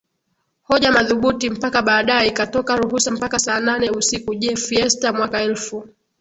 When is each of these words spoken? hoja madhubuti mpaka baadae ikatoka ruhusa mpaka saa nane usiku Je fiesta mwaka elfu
hoja 0.63 0.91
madhubuti 0.91 1.49
mpaka 1.49 1.81
baadae 1.81 2.27
ikatoka 2.27 2.75
ruhusa 2.75 3.11
mpaka 3.11 3.39
saa 3.39 3.59
nane 3.59 3.89
usiku 3.89 4.35
Je 4.35 4.55
fiesta 4.55 5.13
mwaka 5.13 5.41
elfu 5.41 5.89